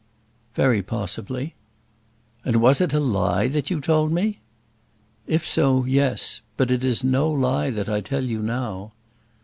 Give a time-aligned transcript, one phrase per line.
[0.55, 1.53] "Very possibly."
[2.43, 4.39] "And was it a lie that you told me?"
[5.27, 6.41] "If so, yes.
[6.57, 8.93] But it is no lie that I tell you now."